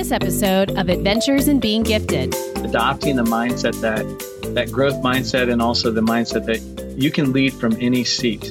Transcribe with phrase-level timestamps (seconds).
[0.00, 2.34] this episode of Adventures in Being Gifted.
[2.64, 7.52] Adopting the mindset that that growth mindset and also the mindset that you can lead
[7.52, 8.50] from any seat.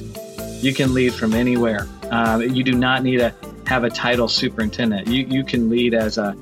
[0.60, 1.88] You can lead from anywhere.
[2.04, 3.34] Uh, you do not need to
[3.66, 5.08] have a title superintendent.
[5.08, 6.36] You, you can lead as a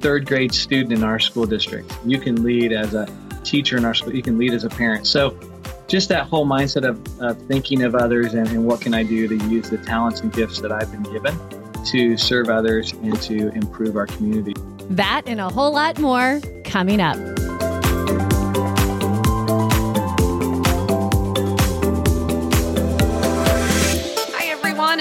[0.00, 1.96] third grade student in our school district.
[2.04, 3.06] You can lead as a
[3.44, 4.12] teacher in our school.
[4.12, 5.06] You can lead as a parent.
[5.06, 5.38] So
[5.86, 9.28] just that whole mindset of, of thinking of others and, and what can I do
[9.28, 11.38] to use the talents and gifts that I've been given
[11.86, 14.54] to serve others and to improve our community.
[14.90, 17.16] That and a whole lot more coming up.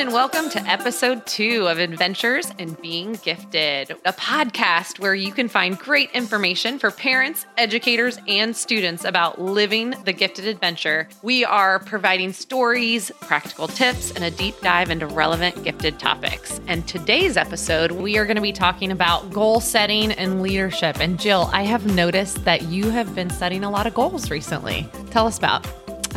[0.07, 5.49] And welcome to episode two of Adventures in Being Gifted, a podcast where you can
[5.49, 11.09] find great information for parents, educators, and students about living the gifted adventure.
[11.23, 16.61] We are providing stories, practical tips, and a deep dive into relevant gifted topics.
[16.67, 21.01] And today's episode, we are going to be talking about goal setting and leadership.
[21.01, 24.87] And Jill, I have noticed that you have been setting a lot of goals recently.
[25.09, 25.67] Tell us about.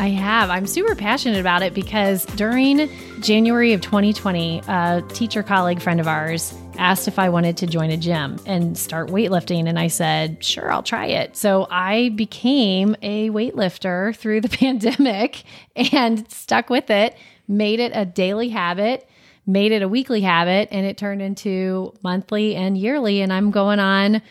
[0.01, 0.49] I have.
[0.49, 2.89] I'm super passionate about it because during
[3.21, 7.91] January of 2020, a teacher colleague friend of ours asked if I wanted to join
[7.91, 9.69] a gym and start weightlifting.
[9.69, 11.37] And I said, sure, I'll try it.
[11.37, 15.43] So I became a weightlifter through the pandemic
[15.77, 17.15] and stuck with it,
[17.47, 19.07] made it a daily habit,
[19.47, 23.21] made it a weekly habit, and it turned into monthly and yearly.
[23.21, 24.23] And I'm going on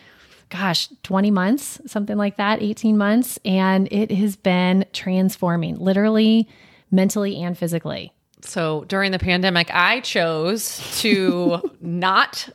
[0.50, 3.38] gosh, 20 months, something like that, 18 months.
[3.44, 6.48] And it has been transforming, literally,
[6.90, 8.12] mentally, and physically.
[8.42, 12.48] So during the pandemic, I chose to not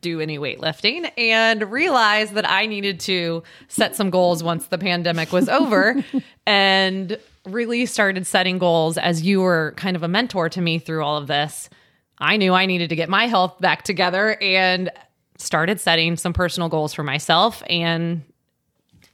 [0.00, 5.32] do any weightlifting and realized that I needed to set some goals once the pandemic
[5.32, 6.02] was over
[6.46, 11.04] and really started setting goals as you were kind of a mentor to me through
[11.04, 11.70] all of this.
[12.18, 14.90] I knew I needed to get my health back together and
[15.38, 18.22] started setting some personal goals for myself and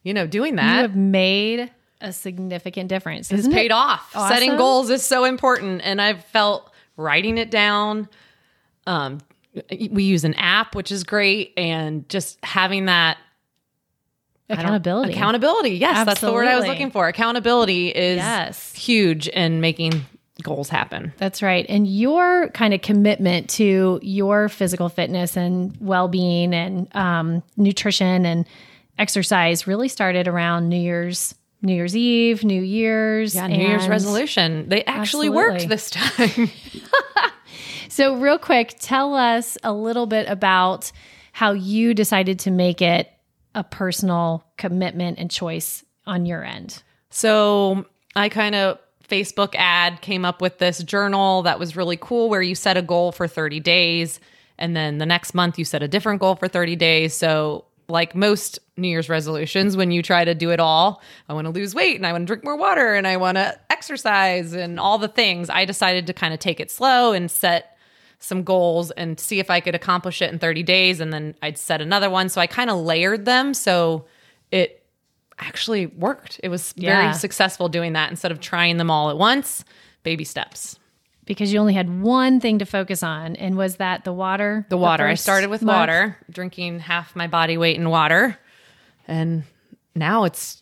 [0.03, 4.35] you know doing that you have made a significant difference it's paid it off awesome?
[4.35, 8.09] setting goals is so important and i've felt writing it down
[8.87, 9.19] um,
[9.91, 13.19] we use an app which is great and just having that
[14.51, 16.05] accountability accountability yes Absolutely.
[16.11, 18.75] that's the word i was looking for accountability is yes.
[18.75, 20.05] huge in making
[20.45, 21.13] goals happen.
[21.19, 21.67] That's right.
[21.69, 28.25] And your kind of commitment to your physical fitness and well being and um, nutrition
[28.25, 28.47] and
[28.97, 31.35] exercise really started around New Year's.
[31.63, 34.69] New Year's Eve, New Year's, yeah, New Year's resolution.
[34.69, 35.31] They actually absolutely.
[35.31, 36.51] worked this time.
[37.89, 40.93] so, real quick, tell us a little bit about
[41.33, 43.11] how you decided to make it
[43.55, 46.83] a personal commitment and choice on your end.
[47.09, 48.79] So, I kind of
[49.09, 52.83] Facebook ad came up with this journal that was really cool where you set a
[52.83, 54.21] goal for 30 days
[54.59, 57.15] and then the next month you set a different goal for 30 days.
[57.15, 61.47] So, like most New Year's resolutions, when you try to do it all, I want
[61.47, 64.55] to lose weight and I want to drink more water and I want to exercise
[64.55, 67.77] and all the things, I decided to kind of take it slow and set
[68.21, 71.01] some goals and see if I could accomplish it in 30 days.
[71.01, 72.31] And then I'd set another one.
[72.31, 73.53] So I kind of layered them.
[73.53, 74.07] So
[74.51, 74.84] it
[75.39, 76.41] actually worked.
[76.43, 77.03] It was yeah.
[77.03, 79.65] very successful doing that instead of trying them all at once,
[80.03, 80.79] baby steps.
[81.27, 84.67] Because you only had one thing to focus on, and was that the water?
[84.69, 85.05] The water.
[85.05, 85.79] The I started with month?
[85.79, 88.39] water, drinking half my body weight in water,
[89.09, 89.45] and
[89.95, 90.61] now it's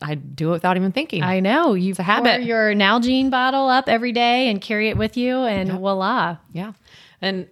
[0.00, 1.22] I do it without even thinking.
[1.22, 2.42] I know you have a habit.
[2.44, 5.78] Your Nalgene bottle up every day and carry it with you, and yep.
[5.78, 6.38] voila.
[6.54, 6.72] Yeah,
[7.20, 7.48] and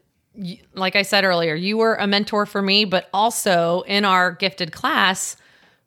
[0.75, 4.73] like I said earlier, you were a mentor for me, but also in our gifted
[4.73, 5.37] class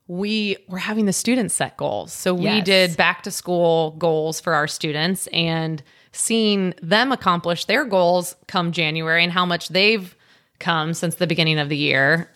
[0.10, 2.12] we were having the students set goals.
[2.12, 2.66] So we yes.
[2.66, 8.72] did back to school goals for our students and seeing them accomplish their goals come
[8.72, 10.16] January and how much they've
[10.58, 12.32] come since the beginning of the year.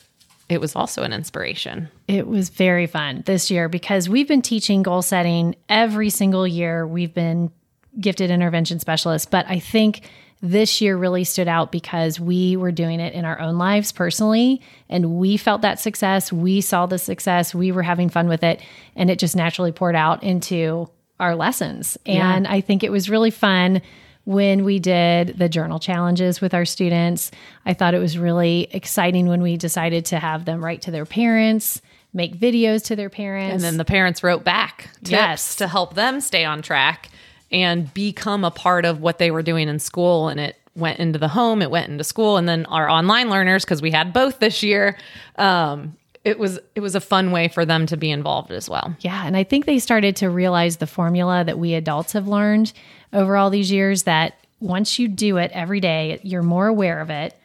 [0.49, 1.89] It was also an inspiration.
[2.07, 6.85] It was very fun this year because we've been teaching goal setting every single year.
[6.85, 7.51] We've been
[7.99, 10.01] gifted intervention specialists, but I think
[10.43, 14.61] this year really stood out because we were doing it in our own lives personally
[14.89, 16.33] and we felt that success.
[16.33, 17.55] We saw the success.
[17.55, 18.61] We were having fun with it
[18.97, 21.97] and it just naturally poured out into our lessons.
[22.05, 22.51] And yeah.
[22.51, 23.81] I think it was really fun
[24.25, 27.31] when we did the journal challenges with our students.
[27.65, 31.05] I thought it was really exciting when we decided to have them write to their
[31.05, 31.81] parents
[32.15, 33.55] make videos to their parents.
[33.55, 35.55] And then the parents wrote back tips yes.
[35.55, 37.09] to help them stay on track
[37.53, 40.27] and become a part of what they were doing in school.
[40.27, 43.63] And it went into the home, it went into school, and then our online learners,
[43.63, 44.97] because we had both this year,
[45.37, 45.95] um,
[46.25, 48.95] it was it was a fun way for them to be involved as well.
[49.01, 52.73] Yeah, and I think they started to realize the formula that we adults have learned
[53.13, 57.09] over all these years that once you do it every day, you're more aware of
[57.09, 57.35] it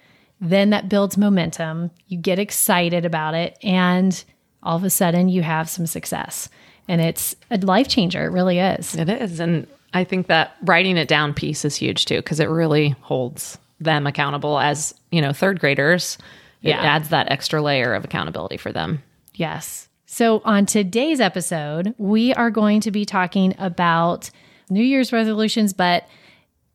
[0.41, 1.91] then that builds momentum.
[2.07, 4.23] You get excited about it, and
[4.63, 6.49] all of a sudden you have some success.
[6.87, 8.25] And it's a life changer.
[8.25, 8.95] It really is.
[8.95, 9.41] It is.
[9.41, 13.59] And I think that writing it down piece is huge too, because it really holds
[13.81, 16.19] them accountable as, you know, third graders.
[16.63, 16.83] It Yeah.
[16.83, 19.03] adds that extra layer of accountability for them.
[19.35, 19.89] Yes.
[20.07, 24.31] So, on today's episode, we are going to be talking about
[24.71, 26.09] New Year's resolutions, but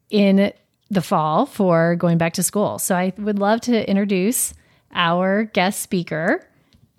[0.10, 0.54] in
[0.90, 2.80] the fall for going back to school.
[2.80, 4.54] So, I would love to introduce
[4.94, 6.46] our guest speaker.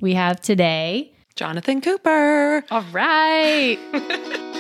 [0.01, 1.13] We have today.
[1.37, 2.65] Jonathan Cooper.
[2.71, 3.79] All right.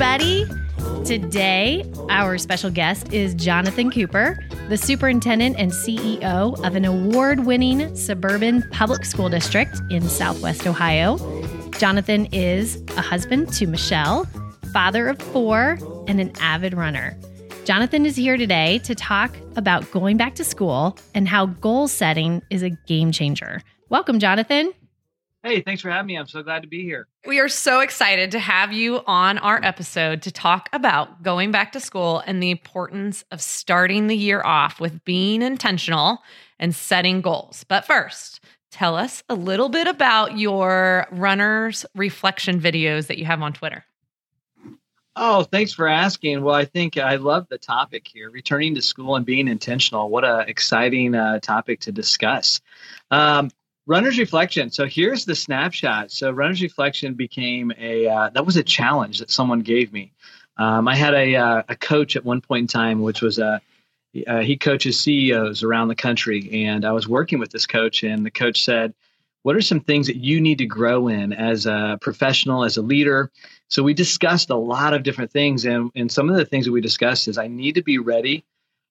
[0.00, 0.46] everybody.
[1.04, 4.38] Today, our special guest is Jonathan Cooper,
[4.70, 11.18] the superintendent and CEO of an award winning suburban public school district in Southwest Ohio.
[11.72, 14.24] Jonathan is a husband to Michelle,
[14.72, 17.14] father of four, and an avid runner.
[17.66, 22.40] Jonathan is here today to talk about going back to school and how goal setting
[22.48, 23.60] is a game changer.
[23.90, 24.72] Welcome, Jonathan.
[25.42, 26.18] Hey, thanks for having me.
[26.18, 27.06] I'm so glad to be here.
[27.26, 31.72] We are so excited to have you on our episode to talk about going back
[31.72, 36.18] to school and the importance of starting the year off with being intentional
[36.58, 37.64] and setting goals.
[37.64, 43.40] But first, tell us a little bit about your runners reflection videos that you have
[43.40, 43.86] on Twitter.
[45.16, 46.42] Oh, thanks for asking.
[46.42, 50.10] Well, I think I love the topic here returning to school and being intentional.
[50.10, 52.60] What a exciting uh, topic to discuss.
[53.10, 53.50] Um,
[53.90, 54.70] Runner's Reflection.
[54.70, 56.12] So here's the snapshot.
[56.12, 60.12] So Runner's Reflection became a, uh, that was a challenge that someone gave me.
[60.58, 63.60] Um, I had a, uh, a coach at one point in time, which was a,
[64.28, 66.66] uh, he coaches CEOs around the country.
[66.66, 68.94] And I was working with this coach, and the coach said,
[69.42, 72.82] What are some things that you need to grow in as a professional, as a
[72.82, 73.32] leader?
[73.66, 75.64] So we discussed a lot of different things.
[75.64, 78.44] And, and some of the things that we discussed is I need to be ready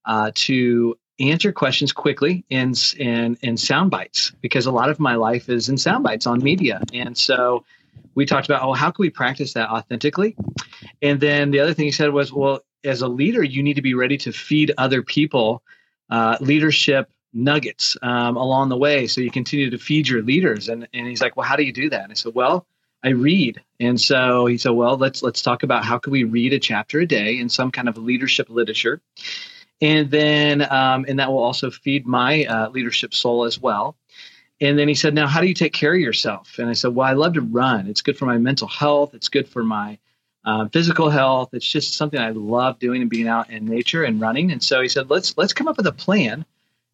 [0.04, 5.16] uh, to answer questions quickly in, in, in sound bites because a lot of my
[5.16, 6.82] life is in sound bites on media.
[6.94, 7.66] And so
[8.16, 10.36] we talked about, oh, how can we practice that authentically?
[11.02, 13.82] And then the other thing he said was, well, as a leader, you need to
[13.82, 15.62] be ready to feed other people
[16.10, 19.08] uh, leadership nuggets um, along the way.
[19.08, 20.70] So you continue to feed your leaders.
[20.70, 22.04] And, and he's like, well, how do you do that?
[22.04, 22.66] And I said, well,
[23.04, 23.62] I read.
[23.80, 27.00] And so he said, well, let's let's talk about how can we read a chapter
[27.00, 29.02] a day in some kind of leadership literature.
[29.82, 33.96] And then, um, and that will also feed my uh, leadership soul as well.
[34.62, 36.60] And then he said, Now, how do you take care of yourself?
[36.60, 37.88] And I said, Well, I love to run.
[37.88, 39.14] It's good for my mental health.
[39.14, 39.98] It's good for my
[40.44, 41.50] uh, physical health.
[41.54, 44.52] It's just something I love doing and being out in nature and running.
[44.52, 46.46] And so he said, Let's let's come up with a plan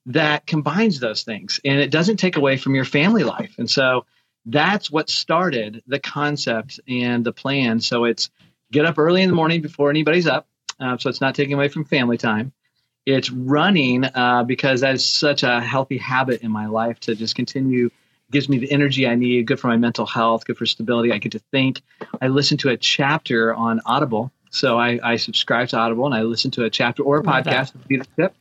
[0.07, 3.55] that combines those things and it doesn't take away from your family life.
[3.57, 4.05] And so
[4.45, 7.79] that's what started the concept and the plan.
[7.79, 8.29] So it's
[8.71, 10.47] get up early in the morning before anybody's up.
[10.79, 12.53] Uh, so it's not taking away from family time
[13.05, 17.35] it's running uh, because that is such a healthy habit in my life to just
[17.35, 17.89] continue
[18.31, 21.11] gives me the energy i need good for my mental health good for stability.
[21.11, 21.81] I get to think.
[22.21, 24.31] I listen to a chapter on audible.
[24.49, 27.75] So i, I subscribe to audible and i listen to a chapter or a podcast
[27.75, 28.35] of leadership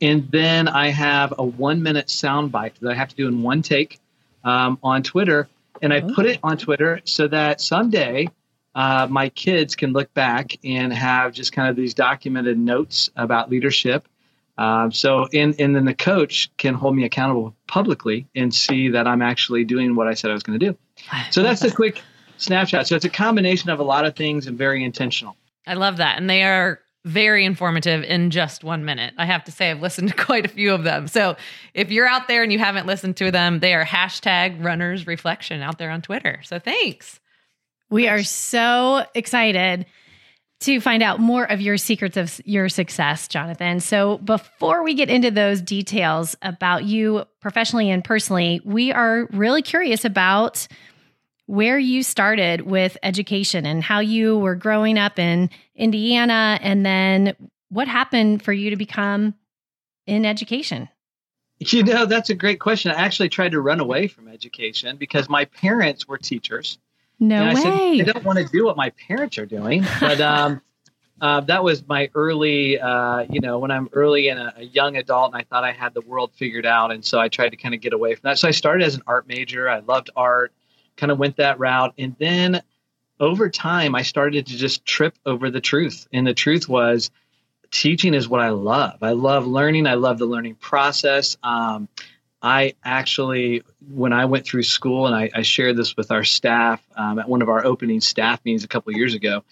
[0.00, 3.42] and then i have a one minute sound bite that i have to do in
[3.42, 3.98] one take
[4.44, 5.48] um, on twitter.
[5.82, 8.28] And i put it on twitter so that someday
[8.74, 13.50] uh, my kids can look back and have just kind of these documented notes about
[13.50, 14.08] leadership.
[14.56, 19.06] Um, so, and, and then the coach can hold me accountable publicly and see that
[19.06, 20.78] I'm actually doing what I said I was going to do.
[21.30, 22.00] So that's the quick
[22.36, 22.86] snapshot.
[22.86, 25.36] So it's a combination of a lot of things and very intentional.
[25.66, 26.18] I love that.
[26.18, 29.12] And they are very informative in just one minute.
[29.18, 31.06] I have to say, I've listened to quite a few of them.
[31.08, 31.36] So
[31.74, 35.62] if you're out there and you haven't listened to them, they are hashtag runners reflection
[35.62, 36.40] out there on Twitter.
[36.44, 37.20] So thanks.
[37.94, 39.86] We are so excited
[40.62, 43.78] to find out more of your secrets of your success, Jonathan.
[43.78, 49.62] So, before we get into those details about you professionally and personally, we are really
[49.62, 50.66] curious about
[51.46, 57.36] where you started with education and how you were growing up in Indiana and then
[57.68, 59.34] what happened for you to become
[60.08, 60.88] in education.
[61.60, 62.90] You know, that's a great question.
[62.90, 66.76] I actually tried to run away from education because my parents were teachers.
[67.20, 67.98] No and I way.
[67.98, 69.84] said, I don't want to do what my parents are doing.
[70.00, 70.60] But um,
[71.20, 74.96] uh, that was my early, uh, you know, when I'm early and a, a young
[74.96, 76.90] adult, and I thought I had the world figured out.
[76.92, 78.38] And so I tried to kind of get away from that.
[78.38, 79.68] So I started as an art major.
[79.68, 80.52] I loved art,
[80.96, 81.94] kind of went that route.
[81.98, 82.62] And then
[83.20, 86.08] over time, I started to just trip over the truth.
[86.12, 87.10] And the truth was,
[87.70, 89.02] teaching is what I love.
[89.02, 89.86] I love learning.
[89.86, 91.36] I love the learning process.
[91.42, 91.88] Um,
[92.44, 96.86] I actually, when I went through school, and I, I shared this with our staff
[96.94, 99.44] um, at one of our opening staff meetings a couple years ago,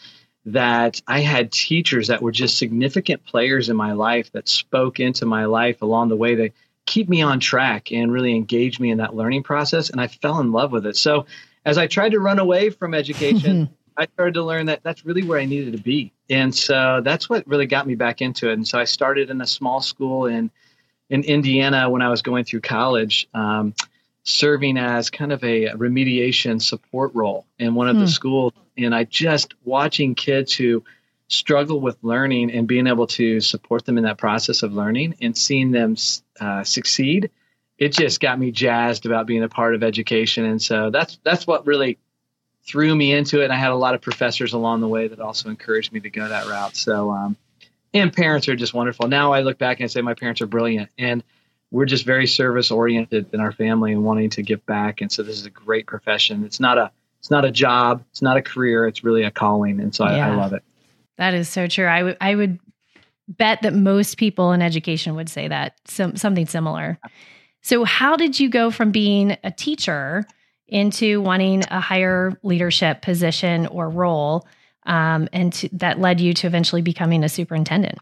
[0.45, 5.25] that I had teachers that were just significant players in my life that spoke into
[5.25, 6.51] my life along the way to
[6.85, 9.89] keep me on track and really engage me in that learning process.
[9.89, 10.97] And I fell in love with it.
[10.99, 11.25] So
[11.65, 15.23] as I tried to run away from education, I started to learn that that's really
[15.23, 16.13] where I needed to be.
[16.29, 18.55] And so that's what really got me back into it.
[18.55, 20.51] And so I started in a small school in
[21.13, 23.75] in Indiana when I was going through college, um,
[24.25, 28.03] serving as kind of a remediation support role in one of hmm.
[28.03, 28.55] the schools.
[28.79, 30.83] And I just watching kids who
[31.29, 35.37] struggle with learning and being able to support them in that process of learning and
[35.37, 35.97] seeing them
[36.41, 37.31] uh, succeed
[37.79, 41.47] it just got me jazzed about being a part of education and so that's that's
[41.47, 41.99] what really
[42.67, 45.21] threw me into it and i had a lot of professors along the way that
[45.21, 47.35] also encouraged me to go that route so um,
[47.95, 49.09] and parents are just wonderful.
[49.09, 50.91] Now i look back and I say my parents are brilliant.
[50.99, 51.23] And
[51.71, 55.01] we're just very service oriented in our family and wanting to give back.
[55.01, 56.45] And so this is a great profession.
[56.45, 58.05] It's not a it's not a job.
[58.11, 58.87] It's not a career.
[58.87, 59.81] It's really a calling.
[59.81, 60.29] And so yeah.
[60.29, 60.63] I, I love it.
[61.19, 61.87] That is so true.
[61.87, 62.59] I would I would
[63.29, 66.99] bet that most people in education would say that some something similar.
[67.63, 70.27] So how did you go from being a teacher
[70.69, 74.47] into wanting a higher leadership position or role,
[74.85, 77.99] um, and to, that led you to eventually becoming a superintendent?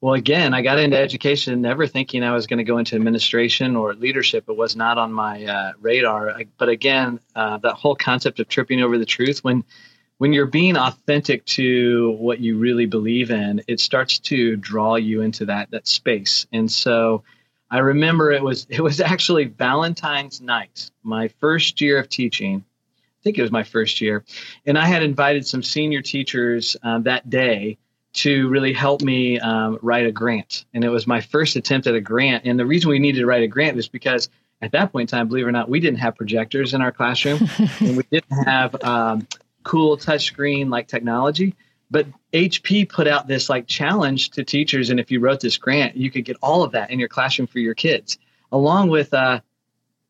[0.00, 3.74] Well, again, I got into education never thinking I was going to go into administration
[3.74, 4.44] or leadership.
[4.48, 6.28] It was not on my uh, radar.
[6.30, 9.64] I, but again, uh, that whole concept of tripping over the truth when
[10.18, 15.22] when you're being authentic to what you really believe in, it starts to draw you
[15.22, 16.46] into that that space.
[16.52, 17.24] And so
[17.70, 22.64] I remember it was it was actually Valentine's night, my first year of teaching.
[23.24, 24.22] I think it was my first year,
[24.66, 27.78] and I had invited some senior teachers um, that day
[28.12, 30.66] to really help me um, write a grant.
[30.74, 32.44] And it was my first attempt at a grant.
[32.44, 34.28] And the reason we needed to write a grant was because
[34.60, 36.92] at that point in time, believe it or not, we didn't have projectors in our
[36.92, 37.48] classroom,
[37.80, 39.26] and we didn't have um,
[39.62, 41.54] cool touchscreen like technology.
[41.90, 45.96] But HP put out this like challenge to teachers, and if you wrote this grant,
[45.96, 48.18] you could get all of that in your classroom for your kids,
[48.52, 49.40] along with uh,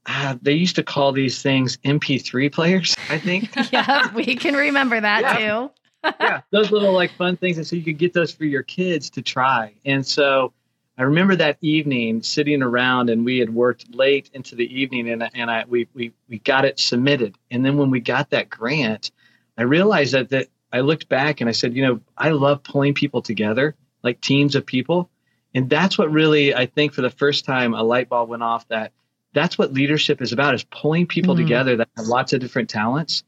[0.06, 2.94] uh, they used to call these things MP3 players.
[3.08, 3.50] I think.
[3.73, 5.37] yeah, we can remember that yeah.
[5.37, 5.70] too.
[6.20, 9.11] yeah, those little like fun things, and so you could get those for your kids
[9.11, 9.73] to try.
[9.84, 10.52] And so
[10.99, 15.28] I remember that evening sitting around, and we had worked late into the evening, and
[15.34, 19.11] and I we we we got it submitted, and then when we got that grant
[19.56, 22.94] I realized that that I looked back and I said, you know, I love pulling
[22.94, 25.08] people together, like teams of people.
[25.54, 28.66] And that's what really, I think for the first time, a light bulb went off
[28.68, 28.92] that
[29.34, 31.38] that's what leadership is about is pulling people mm.
[31.38, 33.24] together that have lots of different talents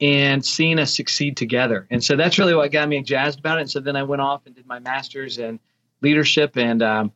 [0.00, 1.86] and seeing us succeed together.
[1.90, 3.62] And so that's really what got me jazzed about it.
[3.62, 5.60] And so then I went off and did my master's in
[6.02, 7.12] leadership and um,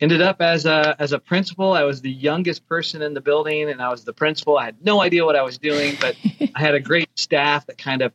[0.00, 1.72] ended up as a as a principal.
[1.72, 4.58] I was the youngest person in the building, and I was the principal.
[4.58, 6.16] I had no idea what I was doing, but
[6.54, 8.12] I had a great staff that kind of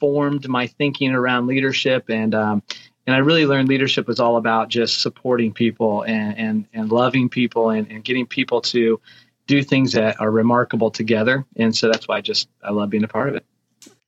[0.00, 2.62] formed my thinking around leadership, and um,
[3.06, 7.28] and I really learned leadership was all about just supporting people and and, and loving
[7.28, 9.00] people and, and getting people to
[9.46, 11.44] do things that are remarkable together.
[11.56, 13.44] And so that's why I just I love being a part of it.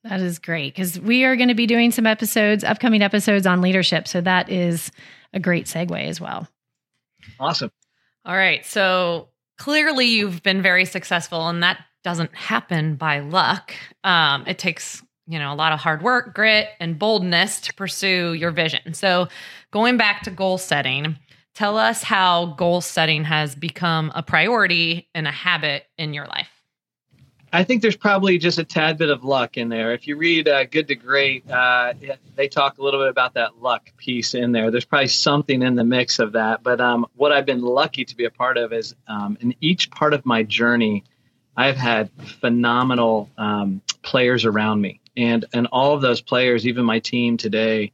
[0.03, 3.61] That is great because we are going to be doing some episodes, upcoming episodes on
[3.61, 4.07] leadership.
[4.07, 4.91] So that is
[5.33, 6.47] a great segue as well.
[7.39, 7.71] Awesome.
[8.25, 8.65] All right.
[8.65, 13.73] So clearly you've been very successful, and that doesn't happen by luck.
[14.03, 18.33] Um, it takes you know a lot of hard work grit and boldness to pursue
[18.33, 19.27] your vision so
[19.71, 21.17] going back to goal setting
[21.53, 26.49] tell us how goal setting has become a priority and a habit in your life
[27.51, 29.93] I think there's probably just a tad bit of luck in there.
[29.93, 31.93] If you read uh, Good to Great, uh,
[32.35, 34.69] they talk a little bit about that luck piece in there.
[34.69, 36.61] There's probably something in the mix of that.
[36.61, 39.89] But um, what I've been lucky to be a part of is um, in each
[39.91, 41.05] part of my journey,
[41.55, 44.99] I've had phenomenal um, players around me.
[45.17, 47.91] And, and all of those players, even my team today,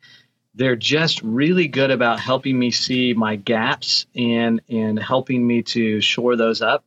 [0.53, 6.01] they're just really good about helping me see my gaps and, and helping me to
[6.01, 6.85] shore those up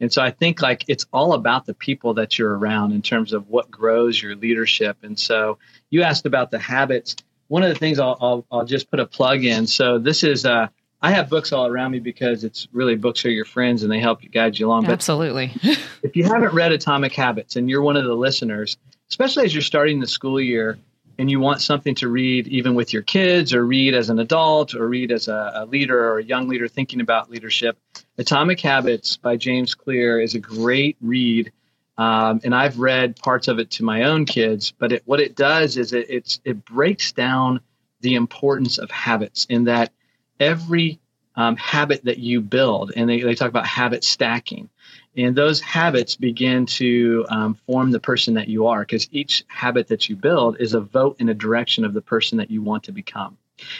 [0.00, 3.32] and so I think like it's all about the people that you're around in terms
[3.32, 4.98] of what grows your leadership.
[5.02, 5.58] And so
[5.90, 7.16] you asked about the habits.
[7.48, 9.66] One of the things I'll, I'll, I'll just put a plug in.
[9.66, 10.68] So this is, uh,
[11.00, 14.00] I have books all around me because it's really books are your friends and they
[14.00, 14.86] help you guide you along.
[14.86, 15.52] Absolutely.
[16.02, 18.76] if you haven't read Atomic Habits and you're one of the listeners,
[19.14, 20.76] especially as you're starting the school year,
[21.18, 24.74] and you want something to read even with your kids or read as an adult
[24.74, 27.78] or read as a, a, leader or a young leader thinking about leadership,
[28.18, 31.52] Atomic Habits by James Clear is a great read.
[31.96, 35.36] Um, and I've read parts of it to my own kids, but it, what it
[35.36, 37.60] does is it, it breaks down
[38.00, 39.92] the importance of habits in that
[40.40, 40.98] every
[41.36, 42.90] um, habit that you build.
[42.96, 44.70] And they, they talk about habit stacking.
[45.16, 49.88] And those habits begin to um, form the person that you are because each habit
[49.88, 52.82] that you build is a vote in a direction of the person that you want
[52.84, 53.38] to become.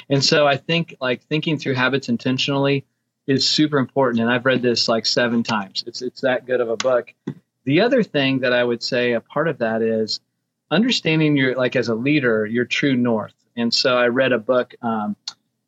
[0.09, 2.85] And so I think like thinking through habits intentionally
[3.27, 4.21] is super important.
[4.23, 5.83] And I've read this like seven times.
[5.87, 7.13] It's, it's that good of a book.
[7.65, 10.21] The other thing that I would say a part of that is
[10.71, 13.35] understanding your, like as a leader, your true north.
[13.57, 14.75] And so I read a book.
[14.83, 15.17] Um,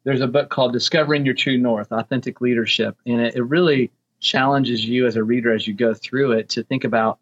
[0.04, 2.96] there's a book called Discovering Your True North Authentic Leadership.
[3.06, 3.90] And it, it really
[4.26, 7.18] challenges you as a reader as you go through it to think about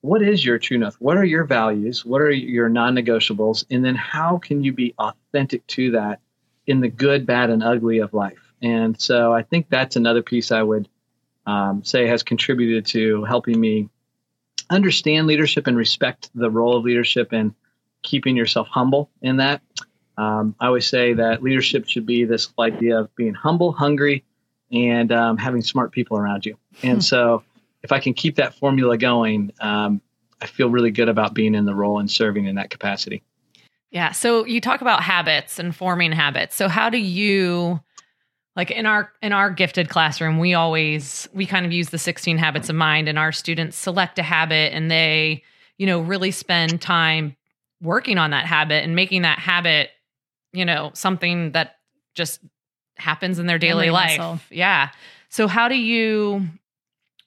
[0.00, 0.96] what is your true north?
[0.98, 2.04] What are your values?
[2.04, 3.64] What are your non negotiables?
[3.70, 6.20] And then how can you be authentic to that
[6.66, 8.38] in the good, bad, and ugly of life?
[8.62, 10.88] And so I think that's another piece I would
[11.46, 13.88] um, say has contributed to helping me
[14.70, 17.54] understand leadership and respect the role of leadership and
[18.02, 19.60] keeping yourself humble in that.
[20.16, 24.24] Um, I always say that leadership should be this idea of being humble, hungry,
[24.70, 26.56] and um, having smart people around you.
[26.82, 27.00] And hmm.
[27.00, 27.42] so,
[27.82, 30.02] if I can keep that formula going, um,
[30.40, 33.22] I feel really good about being in the role and serving in that capacity.
[33.90, 34.12] Yeah.
[34.12, 36.54] So you talk about habits and forming habits.
[36.54, 37.80] So how do you
[38.56, 42.36] like in our in our gifted classroom we always we kind of use the 16
[42.36, 45.42] habits of mind and our students select a habit and they
[45.78, 47.36] you know really spend time
[47.80, 49.90] working on that habit and making that habit
[50.52, 51.76] you know something that
[52.14, 52.40] just
[53.00, 54.18] happens in their daily life.
[54.18, 54.40] Muscle.
[54.50, 54.90] Yeah.
[55.28, 56.48] So how do you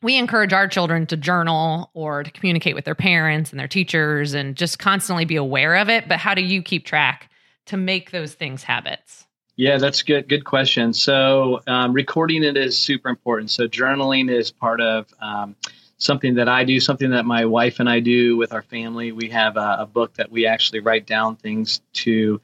[0.03, 4.33] we encourage our children to journal or to communicate with their parents and their teachers
[4.33, 7.31] and just constantly be aware of it, but how do you keep track
[7.67, 9.25] to make those things habits?
[9.55, 10.27] Yeah, that's good.
[10.27, 10.93] Good question.
[10.93, 13.51] So, um, recording it is super important.
[13.51, 15.55] So, journaling is part of um,
[15.99, 19.11] something that I do, something that my wife and I do with our family.
[19.11, 22.41] We have a, a book that we actually write down things to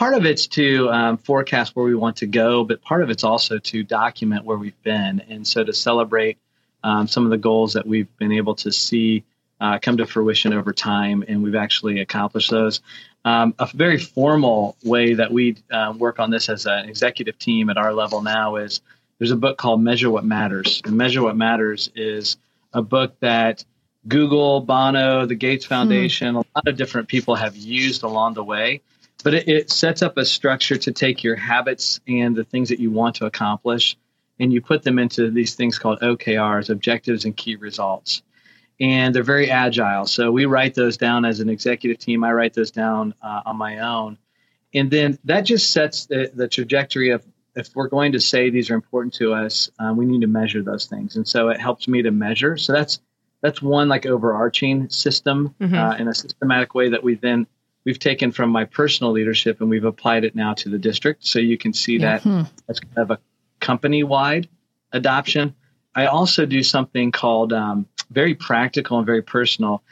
[0.00, 3.22] part of it's to um, forecast where we want to go, but part of it's
[3.22, 5.20] also to document where we've been.
[5.28, 6.38] And so to celebrate
[6.82, 9.24] um, some of the goals that we've been able to see
[9.60, 12.80] uh, come to fruition over time, and we've actually accomplished those.
[13.26, 17.68] Um, a very formal way that we uh, work on this as an executive team
[17.68, 18.80] at our level now is
[19.18, 20.80] there's a book called Measure What Matters.
[20.86, 22.38] And Measure What Matters is
[22.72, 23.66] a book that
[24.08, 25.74] Google, Bono, the Gates hmm.
[25.74, 28.80] Foundation, a lot of different people have used along the way
[29.22, 32.80] but it, it, sets up a structure to take your habits and the things that
[32.80, 33.96] you want to accomplish
[34.38, 38.22] and you put them into these things called OKRs, objectives and key results.
[38.80, 40.06] And they're very agile.
[40.06, 42.24] So we write those down as an executive team.
[42.24, 44.16] I write those down uh, on my own.
[44.72, 47.22] And then that just sets the, the, trajectory of
[47.54, 50.62] if we're going to say these are important to us, uh, we need to measure
[50.62, 51.16] those things.
[51.16, 52.56] And so it helps me to measure.
[52.56, 53.00] So that's
[53.42, 55.74] that's one like overarching system mm-hmm.
[55.74, 57.46] uh, in a systematic way that we then
[57.84, 61.26] we've taken from my personal leadership and we've applied it now to the district.
[61.26, 62.42] So you can see that mm-hmm.
[62.66, 63.18] that's kind of a
[63.60, 64.48] company wide
[64.92, 65.54] adoption.
[65.94, 69.82] I also do something called um, very practical and very personal.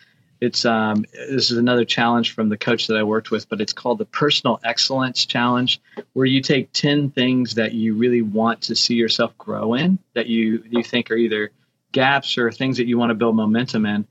[0.41, 3.73] It's um, this is another challenge from the coach that I worked with, but it's
[3.73, 5.81] called the Personal Excellence Challenge,
[6.13, 10.29] where you take ten things that you really want to see yourself grow in, that
[10.29, 11.51] you you think are either
[11.91, 14.07] gaps or things that you want to build momentum in,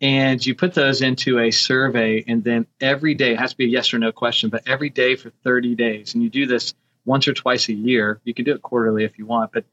[0.00, 3.64] and you put those into a survey and then every day it has to be
[3.64, 6.14] a yes or no question but every day for 30 days.
[6.14, 8.20] And you do this once or twice a year.
[8.24, 9.64] You can do it quarterly if you want but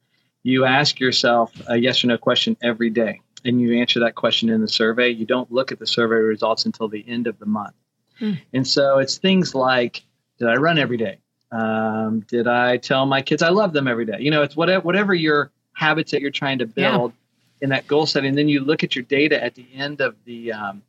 [0.43, 4.49] you ask yourself a yes or no question every day and you answer that question
[4.49, 5.09] in the survey.
[5.09, 7.73] You don't look at the survey results until the end of the month.
[8.19, 8.33] Hmm.
[8.53, 10.03] and so it's things like
[10.37, 11.17] did i run every day?
[11.51, 14.17] Um, did i tell my kids i love them every day?
[14.19, 17.17] You know it's whatever, whatever your habits that you're trying to build yeah
[17.63, 18.35] in that goal setting.
[18.35, 20.83] Then you look at your data at the end of the um,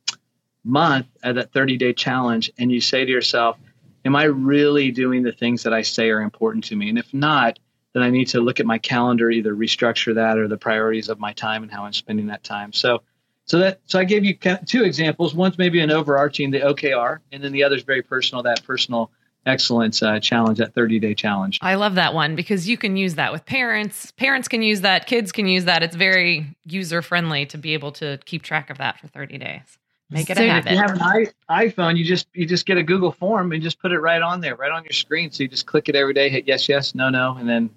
[0.65, 3.57] month at that 30 day challenge and you say to yourself,
[4.03, 6.89] Am I really doing the things that I say are important to me?
[6.89, 7.57] And if not,
[7.93, 11.17] then I need to look at my calendar, either restructure that or the priorities of
[11.17, 12.71] my time and how I'm spending that time.
[12.71, 13.01] So,
[13.45, 15.33] so that so I gave you two examples.
[15.33, 19.09] One's maybe an overarching, the OKR, and then the other's very personal, that personal
[19.45, 21.59] excellence uh, challenge, that 30 day challenge.
[21.61, 24.11] I love that one because you can use that with parents.
[24.11, 25.83] Parents can use that, kids can use that.
[25.83, 29.77] It's very user friendly to be able to keep track of that for 30 days.
[30.09, 30.71] Make it so a habit.
[30.71, 33.79] If you have an iPhone, you just you just get a Google form and just
[33.79, 35.31] put it right on there, right on your screen.
[35.31, 37.69] So you just click it every day, hit yes, yes, no, no, and then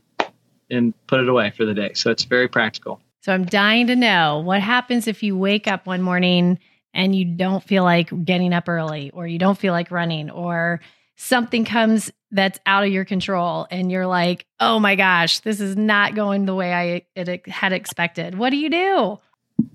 [0.71, 1.95] and put it away for the day.
[1.95, 3.01] So it's very practical.
[3.23, 6.59] So I'm dying to know what happens if you wake up one morning
[6.95, 10.81] and you don't feel like getting up early or you don't feel like running or
[11.19, 15.77] something comes that's out of your control and you're like, oh my gosh, this is
[15.77, 18.39] not going the way I it, had expected.
[18.39, 19.19] What do you do?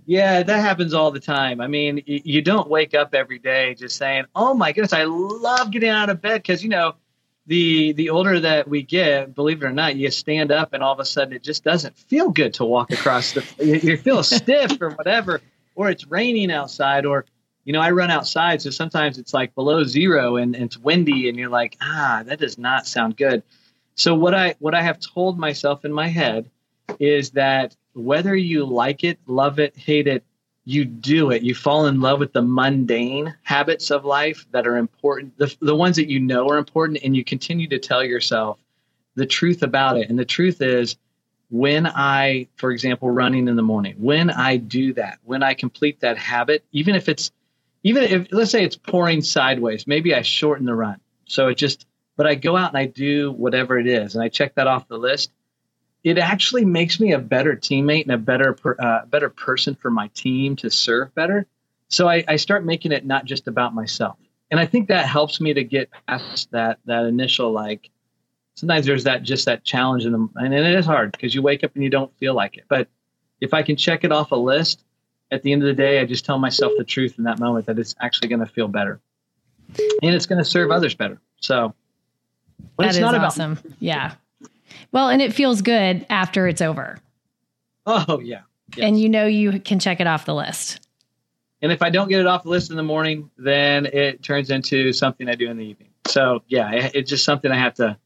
[0.06, 1.60] Yeah, that happens all the time.
[1.60, 5.72] I mean, you don't wake up every day just saying, oh my goodness, I love
[5.72, 6.96] getting out of bed because, you know,
[7.46, 10.94] the the older that we get, believe it or not, you stand up and all
[10.94, 13.46] of a sudden it just doesn't feel good to walk across the.
[13.60, 15.42] you, you feel stiff or whatever,
[15.76, 17.26] or it's raining outside, or
[17.66, 21.30] you know, I run outside, so sometimes it's like below zero and, and it's windy,
[21.30, 23.44] and you're like, ah, that does not sound good.
[23.96, 26.50] So what I what I have told myself in my head
[27.00, 30.24] is that whether you like it, love it, hate it,
[30.66, 31.42] you do it.
[31.42, 35.76] You fall in love with the mundane habits of life that are important, the, the
[35.76, 38.60] ones that you know are important, and you continue to tell yourself
[39.16, 40.10] the truth about it.
[40.10, 40.98] And the truth is,
[41.50, 46.00] when I, for example, running in the morning, when I do that, when I complete
[46.00, 47.32] that habit, even if it's,
[47.84, 51.00] even if, let's say it's pouring sideways, maybe I shorten the run.
[51.26, 54.30] So it just, but I go out and I do whatever it is and I
[54.30, 55.32] check that off the list
[56.04, 60.10] it actually makes me a better teammate and a better uh, better person for my
[60.10, 61.48] team to serve better.
[61.88, 64.18] So I, I, start making it not just about myself,
[64.52, 67.90] and I think that helps me to get past that that initial like.
[68.56, 71.64] Sometimes there's that just that challenge in them, and it is hard because you wake
[71.64, 72.66] up and you don't feel like it.
[72.68, 72.88] But
[73.42, 74.84] if I can check it off a list,
[75.34, 77.66] at the end of the day, I just tell myself the truth in that moment
[77.66, 79.00] that it's actually going to feel better,
[79.78, 81.20] and it's going to serve others better.
[81.40, 81.74] So,
[82.78, 83.54] but that it's not awesome.
[83.54, 84.14] About, yeah,
[84.92, 86.98] well, and it feels good after it's over.
[87.86, 88.42] Oh, yeah.
[88.76, 88.88] Yes.
[88.88, 90.88] And you know you can check it off the list.
[91.62, 94.50] And if I don't get it off the list in the morning, then it turns
[94.50, 95.90] into something I do in the evening.
[96.08, 97.98] So, yeah, it's just something I have to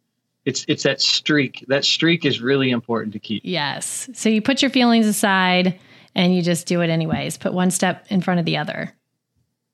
[0.48, 1.66] it's it's that streak.
[1.68, 3.42] That streak is really important to keep.
[3.44, 4.10] Yes.
[4.14, 5.78] So you put your feelings aside
[6.18, 7.38] and you just do it anyways.
[7.38, 8.94] Put one step in front of the other.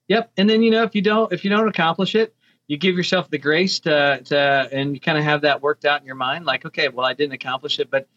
[0.06, 0.30] Yep.
[0.36, 2.34] And then you know if you don't if you don't accomplish it,
[2.68, 6.00] you give yourself the grace to, to and you kind of have that worked out
[6.00, 8.08] in your mind like okay well i didn't accomplish it but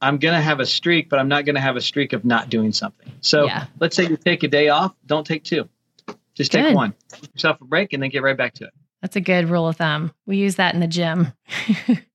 [0.00, 2.24] i'm going to have a streak but i'm not going to have a streak of
[2.24, 3.10] not doing something.
[3.20, 3.66] So yeah.
[3.80, 5.68] let's say you take a day off don't take two.
[6.34, 6.94] Just take one.
[7.20, 8.72] Give yourself a break and then get right back to it.
[9.02, 10.12] That's a good rule of thumb.
[10.26, 11.32] We use that in the gym.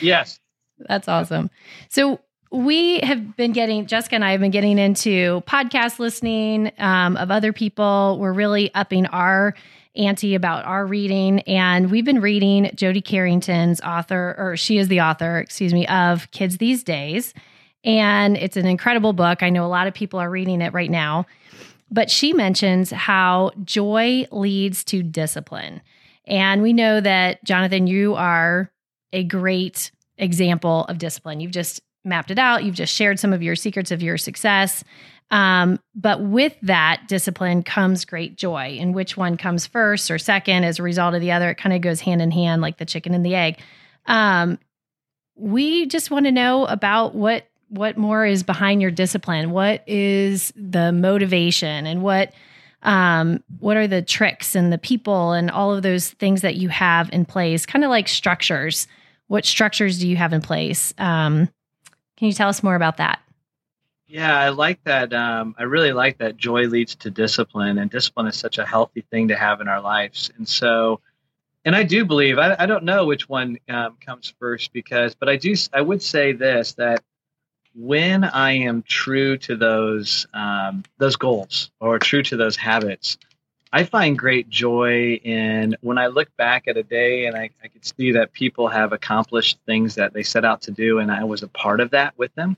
[0.00, 0.40] Yes.
[0.78, 1.50] That's awesome.
[1.88, 2.20] So
[2.54, 7.30] we have been getting jessica and i have been getting into podcast listening um, of
[7.30, 9.54] other people we're really upping our
[9.96, 11.40] ante about our reading.
[11.40, 16.30] And we've been reading Jody Carrington's author, or she is the author, excuse me, of
[16.30, 17.34] Kids These Days.
[17.84, 19.42] And it's an incredible book.
[19.42, 21.26] I know a lot of people are reading it right now.
[21.90, 25.80] But she mentions how joy leads to discipline.
[26.26, 28.72] And we know that, Jonathan, you are
[29.12, 31.40] a great example of discipline.
[31.40, 34.84] You've just mapped it out, you've just shared some of your secrets of your success.
[35.30, 38.76] Um, but with that discipline comes great joy.
[38.80, 41.50] And which one comes first or second as a result of the other?
[41.50, 43.58] It kind of goes hand in hand, like the chicken and the egg.
[44.06, 44.58] Um,
[45.34, 49.50] we just want to know about what what more is behind your discipline.
[49.50, 52.32] What is the motivation, and what
[52.82, 56.68] um, what are the tricks and the people and all of those things that you
[56.68, 57.66] have in place?
[57.66, 58.86] Kind of like structures.
[59.26, 60.92] What structures do you have in place?
[60.98, 61.48] Um,
[62.24, 63.20] can you tell us more about that?
[64.06, 65.12] Yeah, I like that.
[65.12, 69.04] Um, I really like that joy leads to discipline, and discipline is such a healthy
[69.10, 70.30] thing to have in our lives.
[70.38, 71.00] And so,
[71.66, 75.28] and I do believe I, I don't know which one um, comes first because, but
[75.28, 75.54] I do.
[75.74, 77.04] I would say this that
[77.74, 83.18] when I am true to those um, those goals or true to those habits,
[83.74, 87.66] I find great joy in when I look back at a day and I, I
[87.66, 91.24] can see that people have accomplished things that they set out to do, and I
[91.24, 92.56] was a part of that with them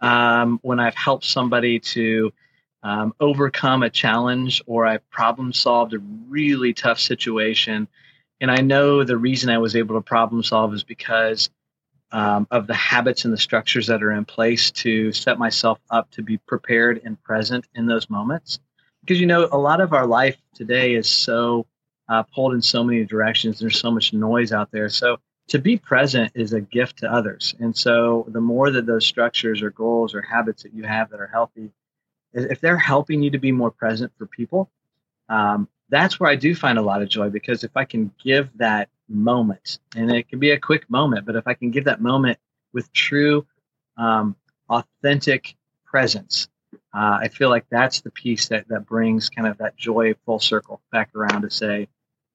[0.00, 2.32] um, when I've helped somebody to
[2.82, 7.86] um, overcome a challenge or I've problem solved a really tough situation.
[8.40, 11.50] And I know the reason I was able to problem solve is because
[12.10, 16.10] um, of the habits and the structures that are in place to set myself up
[16.12, 18.60] to be prepared and present in those moments.
[19.04, 21.66] Because, you know, a lot of our life today is so
[22.08, 23.58] uh, pulled in so many directions.
[23.58, 24.88] There's so much noise out there.
[24.88, 27.54] So to be present is a gift to others.
[27.60, 31.20] And so the more that those structures or goals or habits that you have that
[31.20, 31.70] are healthy,
[32.32, 34.70] if they're helping you to be more present for people,
[35.28, 38.48] um, that's where I do find a lot of joy because if I can give
[38.56, 42.00] that moment, and it can be a quick moment, but if I can give that
[42.00, 42.38] moment
[42.72, 43.46] with true,
[43.96, 44.34] um,
[44.68, 46.48] authentic presence,
[46.94, 50.38] uh, I feel like that's the piece that, that brings kind of that joy full
[50.38, 51.88] circle back around to say,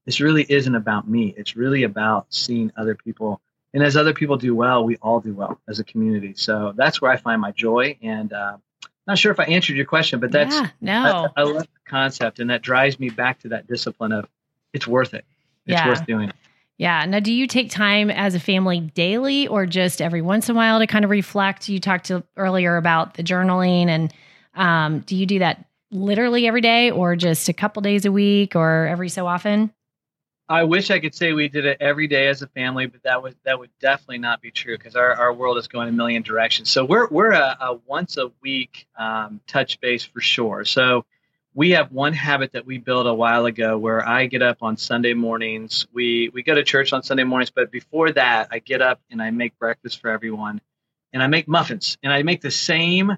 [0.05, 1.33] this really isn't about me.
[1.37, 3.39] It's really about seeing other people.
[3.73, 6.33] And as other people do well, we all do well as a community.
[6.35, 7.97] So that's where I find my joy.
[8.01, 8.57] And uh,
[9.05, 11.29] not sure if I answered your question, but that's yeah, no.
[11.35, 14.27] I, I love the concept, and that drives me back to that discipline of
[14.73, 15.25] it's worth it.
[15.65, 15.87] It's yeah.
[15.87, 16.31] worth doing.
[16.77, 17.05] Yeah.
[17.05, 20.57] Now, do you take time as a family daily, or just every once in a
[20.57, 21.69] while to kind of reflect?
[21.69, 24.13] You talked to earlier about the journaling, and
[24.59, 28.55] um, do you do that literally every day, or just a couple days a week,
[28.55, 29.73] or every so often?
[30.49, 33.21] I wish I could say we did it every day as a family, but that
[33.21, 36.23] would that would definitely not be true because our, our world is going a million
[36.23, 36.71] directions.
[36.71, 40.65] So we're we're a, a once a week um, touch base for sure.
[40.65, 41.05] So
[41.53, 44.75] we have one habit that we built a while ago where I get up on
[44.75, 45.85] Sunday mornings.
[45.93, 49.21] We we go to church on Sunday mornings, but before that, I get up and
[49.21, 50.61] I make breakfast for everyone,
[51.13, 53.15] and I make muffins, and I make the same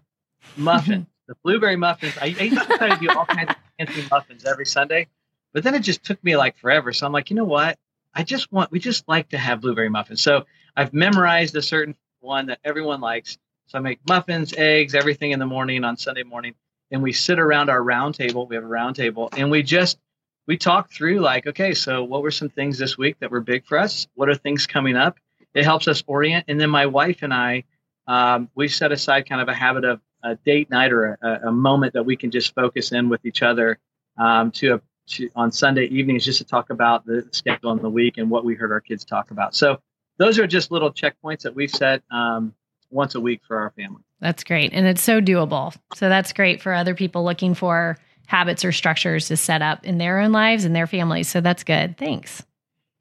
[0.57, 2.17] muffin, the blueberry muffins.
[2.19, 5.07] I, I used to try to do all kinds of fancy muffins every Sunday
[5.53, 6.93] but then it just took me like forever.
[6.93, 7.77] So I'm like, you know what?
[8.13, 10.21] I just want, we just like to have blueberry muffins.
[10.21, 13.37] So I've memorized a certain one that everyone likes.
[13.67, 16.55] So I make muffins, eggs, everything in the morning on Sunday morning.
[16.89, 18.45] And we sit around our round table.
[18.47, 19.97] We have a round table and we just,
[20.45, 23.65] we talk through like, okay, so what were some things this week that were big
[23.65, 24.07] for us?
[24.15, 25.17] What are things coming up?
[25.53, 26.45] It helps us orient.
[26.47, 27.63] And then my wife and I,
[28.07, 31.51] um, we set aside kind of a habit of a date night or a, a
[31.51, 33.79] moment that we can just focus in with each other
[34.17, 37.89] um, to a to, on Sunday evenings just to talk about the schedule in the
[37.89, 39.55] week and what we heard our kids talk about.
[39.55, 39.79] So
[40.17, 42.53] those are just little checkpoints that we've set um,
[42.89, 44.03] once a week for our family.
[44.19, 44.71] That's great.
[44.73, 45.75] And it's so doable.
[45.95, 49.97] So that's great for other people looking for habits or structures to set up in
[49.97, 51.27] their own lives and their families.
[51.27, 51.97] So that's good.
[51.97, 52.43] Thanks.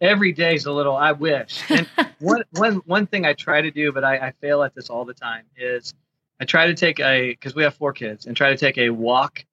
[0.00, 1.62] Every day is a little, I wish.
[1.70, 1.87] And
[2.20, 5.04] one, one, one thing I try to do, but I, I fail at this all
[5.04, 5.94] the time, is
[6.40, 8.90] I try to take a, because we have four kids, and try to take a
[8.90, 9.44] walk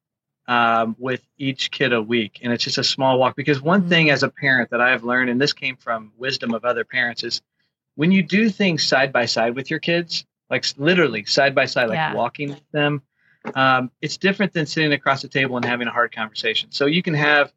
[0.48, 2.40] um, with each kid a week.
[2.42, 3.36] And it's just a small walk.
[3.36, 3.90] Because one mm-hmm.
[3.90, 7.24] thing as a parent that I've learned, and this came from wisdom of other parents,
[7.24, 7.42] is
[7.96, 11.90] when you do things side by side with your kids, like literally side by side,
[11.90, 12.14] like yeah.
[12.14, 13.02] walking with them,
[13.56, 16.72] um, it's different than sitting across the table and having a hard conversation.
[16.72, 17.52] So you can have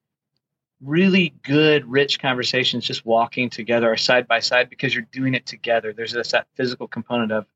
[0.83, 5.47] really good, rich conversations just walking together or side by side because you're doing it
[5.47, 5.93] together.
[5.93, 7.47] There's this that physical component of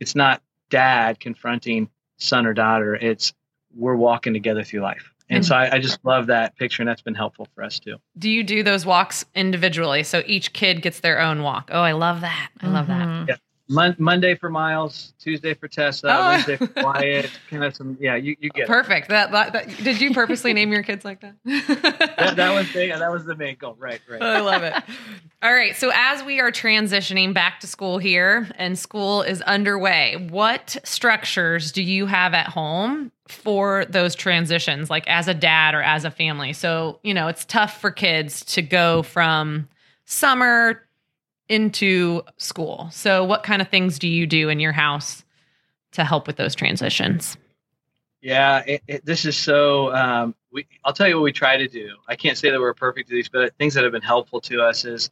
[0.00, 2.94] it's not dad confronting son or daughter.
[2.94, 3.32] It's
[3.74, 5.10] we're walking together through life.
[5.28, 7.80] And, and so I, I, just love that picture, and that's been helpful for us
[7.80, 7.96] too.
[8.18, 10.02] Do you do those walks individually?
[10.02, 11.70] So each kid gets their own walk.
[11.72, 12.50] Oh, I love that.
[12.60, 13.26] I love mm-hmm.
[13.26, 13.28] that.
[13.28, 13.36] Yeah.
[13.68, 16.28] Mon- Monday for Miles, Tuesday for Tessa, oh.
[16.28, 17.30] Wednesday for Wyatt.
[17.48, 19.08] kind of some, yeah, you, you get perfect.
[19.08, 21.34] That, that, that, did you purposely name your kids like that?
[21.44, 22.36] that?
[22.36, 22.54] that?
[22.54, 23.74] was the, that was the main goal.
[23.78, 24.20] Right, right.
[24.20, 24.74] I love it.
[25.42, 30.28] All right, so as we are transitioning back to school here, and school is underway,
[30.30, 35.82] what structures do you have at home for those transitions, like as a dad or
[35.82, 36.52] as a family?
[36.52, 39.68] So you know, it's tough for kids to go from
[40.04, 40.82] summer
[41.48, 42.88] into school.
[42.92, 45.24] So, what kind of things do you do in your house
[45.92, 47.36] to help with those transitions?
[48.20, 49.94] Yeah, it, it, this is so.
[49.94, 51.96] Um, we, I'll tell you what we try to do.
[52.08, 54.62] I can't say that we're perfect at these, but things that have been helpful to
[54.62, 55.10] us is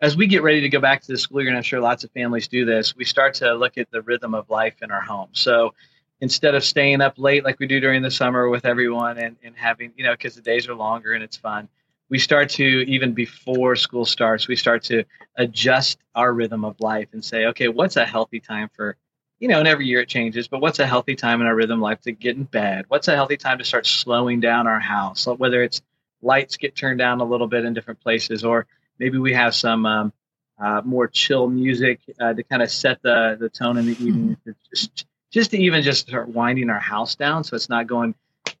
[0.00, 2.04] as we get ready to go back to the school year, and I'm sure lots
[2.04, 5.00] of families do this, we start to look at the rhythm of life in our
[5.00, 5.28] home.
[5.32, 5.74] So
[6.20, 9.56] instead of staying up late like we do during the summer with everyone and, and
[9.56, 11.68] having, you know, because the days are longer and it's fun,
[12.08, 15.04] we start to even before school starts we start to
[15.36, 18.96] adjust our rhythm of life and say okay what's a healthy time for
[19.38, 21.80] you know and every year it changes but what's a healthy time in our rhythm
[21.80, 22.86] life to get in bed?
[22.88, 25.26] What's a healthy time to start slowing down our house?
[25.26, 25.82] Whether it's
[26.22, 28.66] lights get turned down a little bit in different places or
[28.98, 30.12] maybe we have some um,
[30.58, 34.36] uh, more chill music uh, to kind of set the the tone in the evening
[34.70, 38.14] just just to even just start winding our house down so it's not going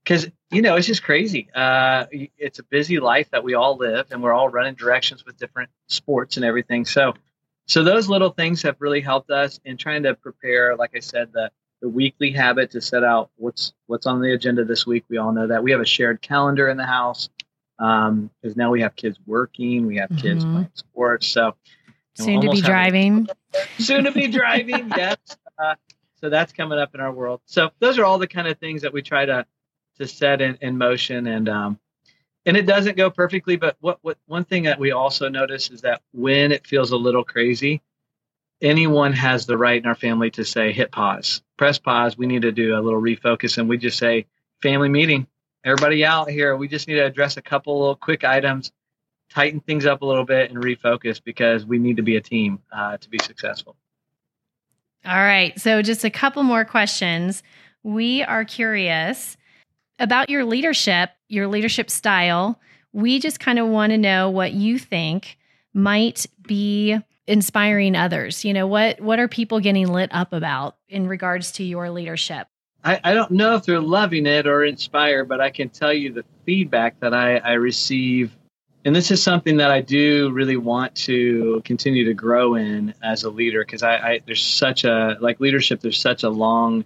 [0.06, 1.48] because you know it's just crazy.
[1.52, 5.36] Uh, it's a busy life that we all live, and we're all running directions with
[5.36, 6.84] different sports and everything.
[6.84, 7.14] So,
[7.66, 10.76] so those little things have really helped us in trying to prepare.
[10.76, 11.50] Like I said, the
[11.82, 15.04] the weekly habit to set out what's what's on the agenda this week.
[15.08, 17.28] We all know that we have a shared calendar in the house
[17.76, 20.52] because um, now we have kids working, we have kids mm-hmm.
[20.52, 21.26] playing sports.
[21.26, 21.56] So
[22.14, 23.26] soon to be driving.
[23.78, 24.90] soon to be driving.
[24.96, 25.18] Yes.
[25.58, 25.74] Uh,
[26.20, 27.40] so that's coming up in our world.
[27.44, 29.44] So those are all the kind of things that we try to
[29.96, 31.78] to set in, in motion and um,
[32.44, 35.82] and it doesn't go perfectly but what, what one thing that we also notice is
[35.82, 37.82] that when it feels a little crazy
[38.62, 42.42] anyone has the right in our family to say hit pause press pause we need
[42.42, 44.26] to do a little refocus and we just say
[44.62, 45.26] family meeting
[45.64, 48.72] everybody out here we just need to address a couple little quick items
[49.28, 52.60] tighten things up a little bit and refocus because we need to be a team
[52.72, 53.76] uh, to be successful.
[55.04, 57.42] All right so just a couple more questions.
[57.82, 59.36] We are curious
[59.98, 62.60] about your leadership, your leadership style.
[62.92, 65.38] We just kind of want to know what you think
[65.74, 68.44] might be inspiring others.
[68.44, 72.48] You know, what what are people getting lit up about in regards to your leadership?
[72.84, 76.12] I, I don't know if they're loving it or inspired, but I can tell you
[76.12, 78.36] the feedback that I, I receive
[78.84, 83.24] and this is something that I do really want to continue to grow in as
[83.24, 86.84] a leader because I, I, there's such a like leadership there's such a long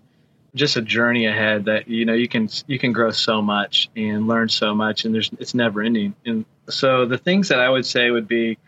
[0.55, 4.27] just a journey ahead that you know you can you can grow so much and
[4.27, 6.15] learn so much and there's it's never ending.
[6.27, 8.59] And so the things that i would say would be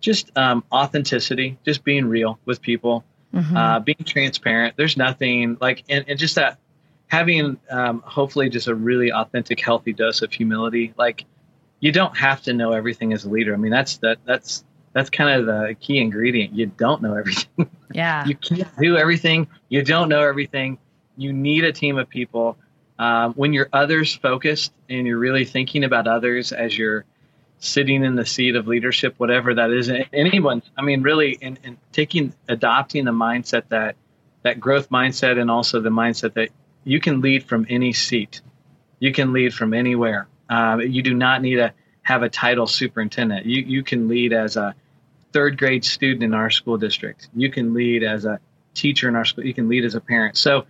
[0.00, 3.56] just um, authenticity just being real with people mm-hmm.
[3.56, 4.76] uh, being transparent.
[4.76, 6.58] There's nothing like and, and just that
[7.06, 11.24] having um, hopefully just a really authentic healthy dose of humility like
[11.80, 13.54] you don't have to know everything as a leader.
[13.54, 16.54] I mean that's that that's that's kind of the key ingredient.
[16.54, 17.70] You don't know everything.
[17.92, 18.24] Yeah.
[18.26, 19.48] You can't do everything.
[19.68, 20.78] You don't know everything
[21.20, 22.56] you need a team of people.
[22.98, 27.04] Um, when you're others focused and you're really thinking about others as you're
[27.58, 31.58] sitting in the seat of leadership, whatever that is, anyone, I mean, really, and
[31.92, 33.96] taking, adopting the mindset that,
[34.42, 36.50] that growth mindset and also the mindset that
[36.84, 38.40] you can lead from any seat.
[38.98, 40.26] You can lead from anywhere.
[40.48, 43.44] Um, you do not need to have a title superintendent.
[43.44, 44.74] You, you can lead as a
[45.32, 47.28] third grade student in our school district.
[47.34, 48.40] You can lead as a
[48.74, 49.44] teacher in our school.
[49.44, 50.36] You can lead as a parent.
[50.38, 50.66] So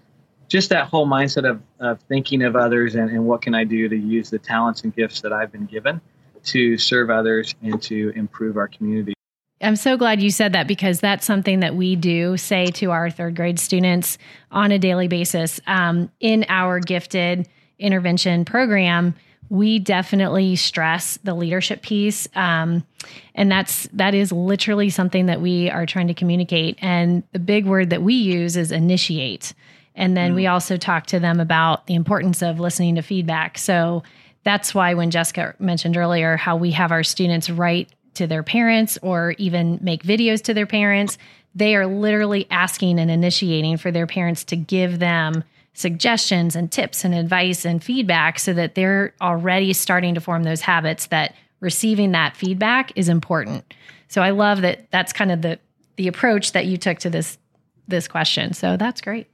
[0.51, 3.89] just that whole mindset of, of thinking of others and, and what can I do
[3.89, 6.01] to use the talents and gifts that I've been given
[6.45, 9.15] to serve others and to improve our community.
[9.63, 13.11] I'm so glad you said that because that's something that we do say to our
[13.11, 14.19] third grade students
[14.51, 15.61] on a daily basis.
[15.67, 17.47] Um, in our gifted
[17.79, 19.15] intervention program,
[19.51, 22.87] we definitely stress the leadership piece, um,
[23.35, 26.79] and that's that is literally something that we are trying to communicate.
[26.81, 29.53] And the big word that we use is initiate.
[29.95, 30.37] And then mm.
[30.37, 33.59] we also talked to them about the importance of listening to feedback.
[33.59, 34.03] So
[34.45, 38.99] that's why when Jessica mentioned earlier how we have our students write to their parents
[39.03, 41.19] or even make videos to their parents,
[41.55, 47.05] they are literally asking and initiating for their parents to give them suggestions and tips
[47.05, 52.13] and advice and feedback so that they're already starting to form those habits that receiving
[52.13, 53.75] that feedback is important.
[54.09, 55.59] So I love that that's kind of the
[55.97, 57.39] the approach that you took to this
[57.87, 58.53] this question.
[58.53, 59.30] So that's great.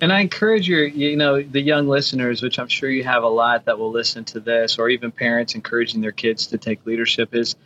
[0.00, 3.28] And I encourage your, you know, the young listeners, which I'm sure you have a
[3.28, 7.34] lot that will listen to this, or even parents encouraging their kids to take leadership.
[7.34, 7.56] Is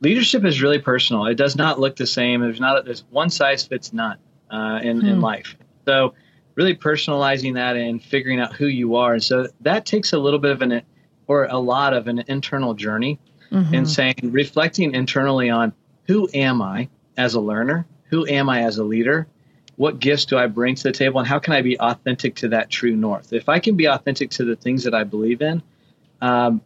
[0.00, 1.26] leadership is really personal.
[1.26, 2.42] It does not look the same.
[2.42, 4.18] There's not there's one size fits none
[4.50, 5.06] uh, in hmm.
[5.06, 5.56] in life.
[5.86, 6.14] So
[6.54, 10.40] really personalizing that and figuring out who you are, and so that takes a little
[10.40, 10.82] bit of an
[11.28, 13.18] or a lot of an internal journey,
[13.50, 13.74] mm-hmm.
[13.74, 15.72] and saying reflecting internally on
[16.06, 19.26] who am I as a learner, who am I as a leader
[19.80, 22.48] what gifts do I bring to the table and how can I be authentic to
[22.48, 23.32] that true north?
[23.32, 25.62] If I can be authentic to the things that I believe in,
[26.20, 26.60] um,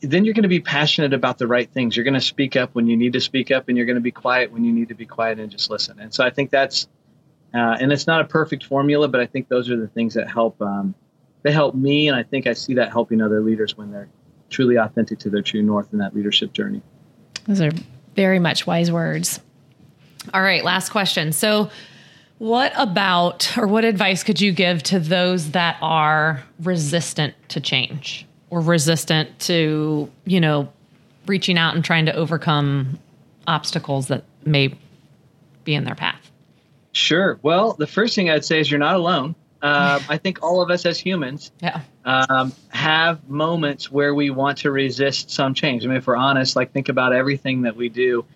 [0.00, 1.94] then you're going to be passionate about the right things.
[1.94, 4.00] You're going to speak up when you need to speak up, and you're going to
[4.00, 6.00] be quiet when you need to be quiet and just listen.
[6.00, 6.88] And so I think that's,
[7.52, 10.30] uh, and it's not a perfect formula, but I think those are the things that
[10.30, 10.58] help.
[10.62, 10.94] Um,
[11.42, 14.08] they help me, and I think I see that helping other leaders when they're
[14.48, 16.80] truly authentic to their true north in that leadership journey.
[17.46, 17.72] Those are
[18.16, 19.38] very much wise words.
[20.32, 21.32] All right, last question.
[21.32, 21.70] So
[22.44, 28.26] what about, or what advice could you give to those that are resistant to change
[28.50, 30.70] or resistant to, you know,
[31.26, 32.98] reaching out and trying to overcome
[33.46, 34.74] obstacles that may
[35.64, 36.30] be in their path?
[36.92, 37.38] Sure.
[37.40, 39.34] Well, the first thing I'd say is you're not alone.
[39.62, 41.80] Uh, I think all of us as humans yeah.
[42.04, 45.82] um, have moments where we want to resist some change.
[45.82, 48.26] I mean, if we're honest, like think about everything that we do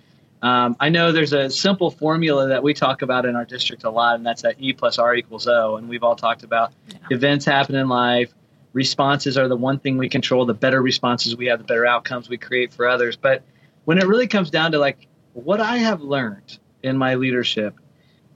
[0.43, 3.91] um, I know there's a simple formula that we talk about in our district a
[3.91, 5.77] lot, and that's that E plus R equals O.
[5.77, 6.99] And we've all talked about yeah.
[7.11, 8.33] events happen in life.
[8.73, 10.47] Responses are the one thing we control.
[10.47, 13.17] The better responses we have, the better outcomes we create for others.
[13.17, 13.43] But
[13.85, 17.75] when it really comes down to like what I have learned in my leadership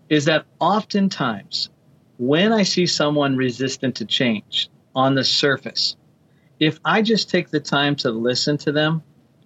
[0.09, 1.71] is that oftentimes
[2.19, 5.97] when I see someone resistant to change on the surface,
[6.59, 9.03] if I just take the time to listen to them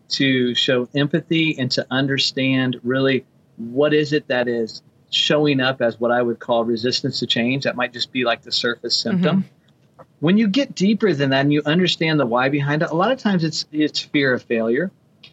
[0.09, 3.25] to show empathy and to understand really
[3.57, 7.65] what is it that is showing up as what I would call resistance to change.
[7.65, 9.43] That might just be like the surface symptom.
[9.43, 10.03] Mm-hmm.
[10.21, 13.13] When you get deeper than that and you understand the why behind it, a lot
[13.13, 14.91] of times it's it's fear of failure.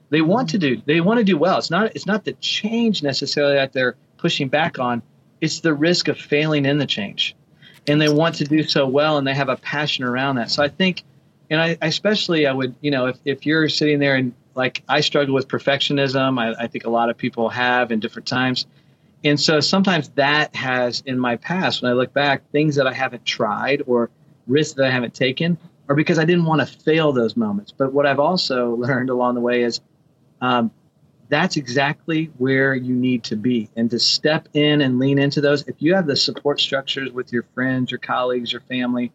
[0.09, 1.57] They want to do they want to do well.
[1.57, 5.01] It's not it's not the change necessarily that they're pushing back on.
[5.41, 7.35] It's the risk of failing in the change.
[7.87, 10.49] And they want to do so well and they have a passion around that.
[10.49, 11.03] So I think
[11.53, 15.01] and I, especially I would, you know, if, if you're sitting there and like I
[15.01, 16.39] struggle with perfectionism.
[16.39, 18.65] I, I, think a lot of people have in different times.
[19.23, 22.93] And so sometimes that has in my past, when I look back, things that I
[22.93, 24.09] haven't tried or
[24.47, 27.71] risks that I haven't taken are because I didn't want to fail those moments.
[27.71, 29.79] But what I've also learned along the way is
[30.41, 30.71] um,
[31.29, 35.67] that's exactly where you need to be and to step in and lean into those.
[35.67, 39.11] If you have the support structures with your friends, your colleagues, your family,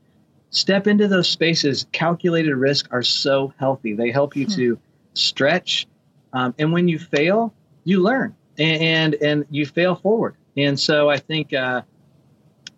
[0.50, 1.86] step into those spaces.
[1.92, 3.94] Calculated risk are so healthy.
[3.94, 4.52] They help you hmm.
[4.52, 4.78] to
[5.14, 5.86] stretch,
[6.32, 10.36] um, and when you fail, you learn and, and, and you fail forward.
[10.56, 11.82] And so I think uh,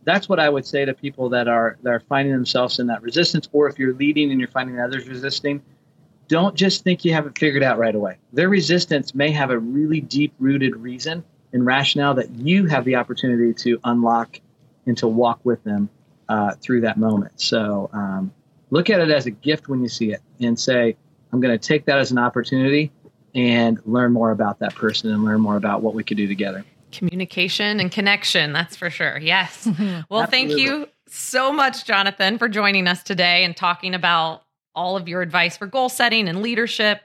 [0.05, 3.03] that's what I would say to people that are that are finding themselves in that
[3.03, 5.63] resistance, or if you're leading and you're finding others resisting,
[6.29, 8.19] don't just think you have it figured out right away.
[8.33, 12.97] Their resistance may have a really deep rooted reason and rationale that you have the
[12.97, 14.41] opportunity to unlock
[14.87, 15.89] and to walk with them
[16.31, 17.41] uh, through that moment.
[17.41, 18.33] So um,
[18.71, 20.97] look at it as a gift when you see it and say,
[21.33, 22.93] I'm going to take that as an opportunity
[23.35, 26.65] and learn more about that person and learn more about what we could do together.
[26.93, 29.19] Communication and connection, that's for sure.
[29.19, 29.69] Yes.
[30.09, 34.43] Well, thank you so much, Jonathan, for joining us today and talking about
[34.75, 37.01] all of your advice for goal setting and leadership.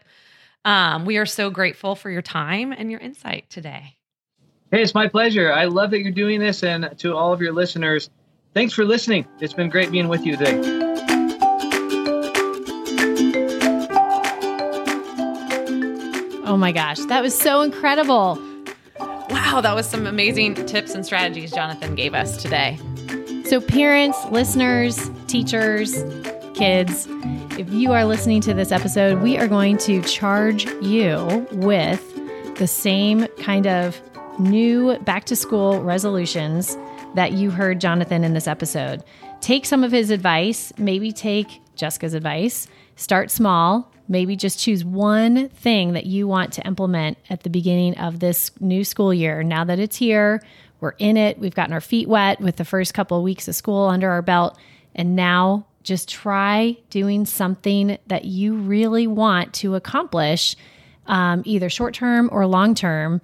[0.65, 3.97] Um, we are so grateful for your time and your insight today.
[4.71, 5.51] Hey, it's my pleasure.
[5.51, 6.63] I love that you're doing this.
[6.63, 8.09] And to all of your listeners,
[8.55, 9.27] thanks for listening.
[9.41, 10.59] It's been great being with you today.
[16.47, 18.39] Oh my gosh, that was so incredible.
[19.29, 22.79] Wow, that was some amazing tips and strategies Jonathan gave us today.
[23.45, 26.03] So, parents, listeners, teachers,
[26.53, 27.07] kids,
[27.59, 32.01] if you are listening to this episode, we are going to charge you with
[32.55, 33.99] the same kind of
[34.39, 36.77] new back to school resolutions
[37.15, 39.03] that you heard Jonathan in this episode.
[39.41, 45.49] Take some of his advice, maybe take Jessica's advice, start small, maybe just choose one
[45.49, 49.43] thing that you want to implement at the beginning of this new school year.
[49.43, 50.41] Now that it's here,
[50.79, 53.55] we're in it, we've gotten our feet wet with the first couple of weeks of
[53.55, 54.57] school under our belt,
[54.93, 60.55] and now just try doing something that you really want to accomplish,
[61.07, 63.21] um, either short term or long term,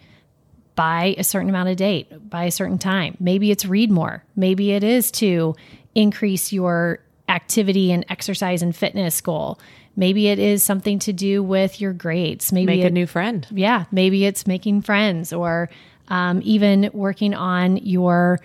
[0.82, 3.16] by a certain amount of date, by a certain time.
[3.20, 4.24] Maybe it's read more.
[4.36, 5.56] Maybe it is to
[5.94, 9.60] increase your activity and exercise and fitness goal.
[9.96, 12.52] Maybe it is something to do with your grades.
[12.52, 13.46] Maybe Make it, a new friend.
[13.52, 15.70] yeah, maybe it's making friends or
[16.08, 18.40] um, even working on your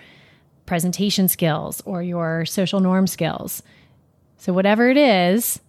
[0.65, 3.63] presentation skills or your social norm skills.
[4.37, 5.59] So, whatever it is,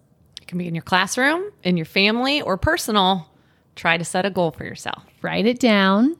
[0.41, 3.27] It can be in your classroom, in your family, or personal.
[3.75, 5.03] Try to set a goal for yourself.
[5.23, 6.15] write it down,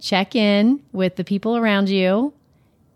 [0.00, 2.32] check in with the people around you,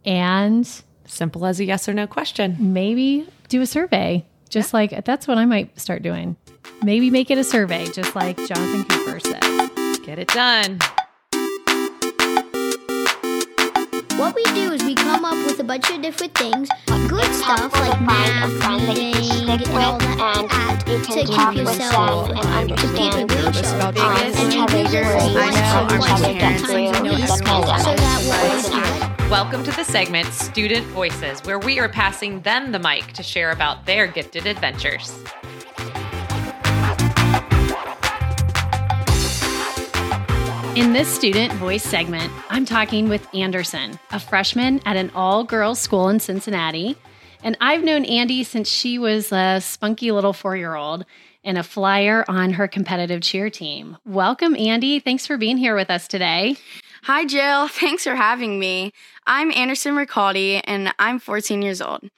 [0.05, 0.68] and
[1.07, 2.57] Simple as a yes or no question.
[2.59, 4.24] maybe do a survey.
[4.48, 6.36] Just like that's what I might start doing.
[6.82, 10.05] Maybe make it a survey, just like Jonathan Cooper said.
[10.05, 10.78] Get it done.
[14.20, 16.68] What we do is we come up with a bunch of different things,
[17.08, 18.52] good stuff like math,
[18.86, 19.98] reading, and all
[20.46, 23.96] that, to keep yourself and to keep your grades up.
[23.96, 29.70] And then we just want to watch times a week so that we're Welcome to
[29.70, 34.06] the segment Student Voices, where we are passing them the mic to share about their
[34.06, 35.18] gifted adventures.
[40.80, 45.78] In this student voice segment, I'm talking with Anderson, a freshman at an all girls
[45.78, 46.96] school in Cincinnati.
[47.42, 51.04] And I've known Andy since she was a spunky little four year old
[51.44, 53.98] and a flyer on her competitive cheer team.
[54.06, 55.00] Welcome, Andy.
[55.00, 56.56] Thanks for being here with us today.
[57.02, 57.68] Hi, Jill.
[57.68, 58.94] Thanks for having me.
[59.26, 62.08] I'm Anderson Ricaldi, and I'm 14 years old.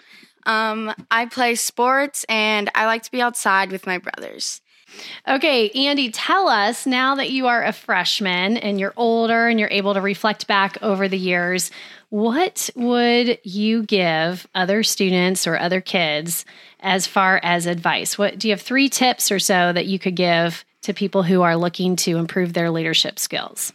[0.47, 4.61] Um, I play sports, and I like to be outside with my brothers.
[5.29, 9.69] Okay, Andy, tell us now that you are a freshman and you're older and you're
[9.71, 11.71] able to reflect back over the years,
[12.09, 16.45] what would you give other students or other kids
[16.81, 18.19] as far as advice?
[18.19, 21.43] What do you have three tips or so that you could give to people who
[21.43, 23.73] are looking to improve their leadership skills?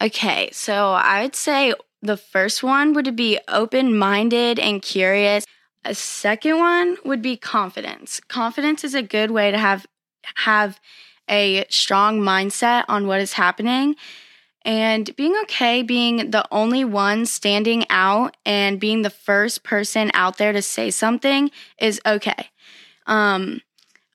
[0.00, 5.44] Okay, so I would say the first one would be open minded and curious.
[5.84, 8.20] A second one would be confidence.
[8.28, 9.86] Confidence is a good way to have
[10.36, 10.80] have
[11.28, 13.96] a strong mindset on what is happening
[14.64, 20.38] and being okay being the only one standing out and being the first person out
[20.38, 22.50] there to say something is okay.
[23.06, 23.60] Um,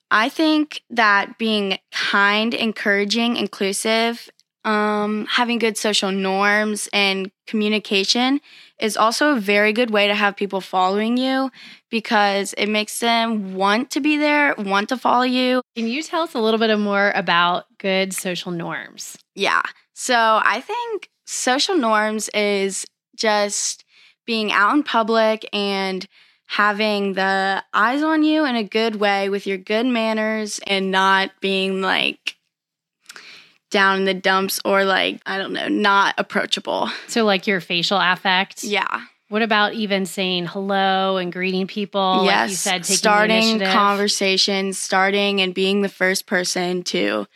[0.09, 4.29] I think that being kind, encouraging, inclusive,
[4.67, 8.41] um, having good social norms and communication
[8.79, 11.49] is also a very good way to have people following you
[11.89, 15.61] because it makes them want to be there, want to follow you.
[15.77, 19.17] Can you tell us a little bit more about good social norms?
[19.35, 19.61] Yeah.
[19.93, 23.85] So I think social norms is just
[24.25, 26.05] being out in public and
[26.45, 31.31] having the eyes on you in a good way with your good manners and not
[31.39, 32.36] being like
[33.69, 36.89] down in the dumps or like, I don't know, not approachable.
[37.07, 38.63] So, like your facial affect?
[38.63, 39.01] Yeah.
[39.29, 42.23] What about even saying hello and greeting people?
[42.23, 42.39] yes.
[42.41, 47.27] Like you said, taking starting conversations, starting and being the first person to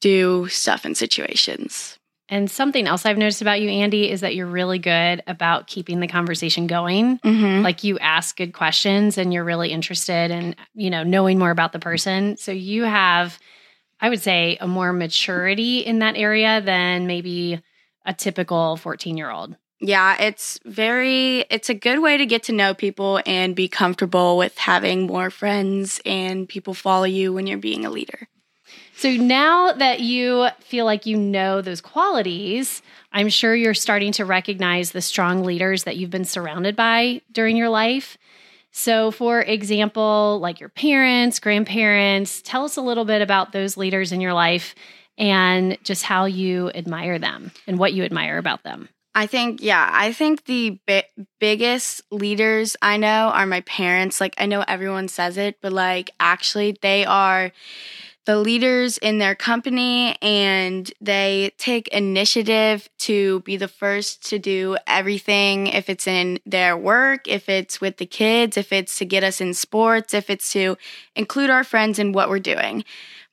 [0.00, 1.98] do stuff in situations.
[2.30, 6.00] And something else I've noticed about you, Andy, is that you're really good about keeping
[6.00, 7.18] the conversation going.
[7.20, 7.62] Mm-hmm.
[7.62, 11.72] Like you ask good questions and you're really interested in, you know, knowing more about
[11.72, 12.36] the person.
[12.36, 13.38] So you have,
[14.00, 17.60] I would say, a more maturity in that area than maybe
[18.06, 19.56] a typical 14 year old.
[19.80, 24.36] Yeah, it's very, it's a good way to get to know people and be comfortable
[24.36, 28.28] with having more friends and people follow you when you're being a leader.
[28.96, 32.82] So now that you feel like you know those qualities,
[33.12, 37.56] I'm sure you're starting to recognize the strong leaders that you've been surrounded by during
[37.56, 38.18] your life.
[38.78, 44.12] So, for example, like your parents, grandparents, tell us a little bit about those leaders
[44.12, 44.76] in your life
[45.18, 48.88] and just how you admire them and what you admire about them.
[49.16, 51.08] I think, yeah, I think the bi-
[51.40, 54.20] biggest leaders I know are my parents.
[54.20, 57.50] Like, I know everyone says it, but like, actually, they are
[58.28, 64.76] the leaders in their company and they take initiative to be the first to do
[64.86, 69.24] everything if it's in their work, if it's with the kids, if it's to get
[69.24, 70.76] us in sports, if it's to
[71.16, 72.84] include our friends in what we're doing.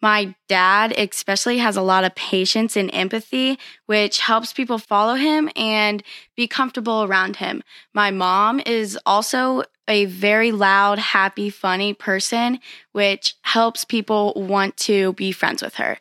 [0.02, 5.50] My dad, especially, has a lot of patience and empathy, which helps people follow him
[5.58, 6.04] and
[6.38, 7.64] be comfortable around him.
[7.94, 12.60] My mom is also a very loud, happy, funny person,
[12.92, 15.98] which helps people want to be friends with her.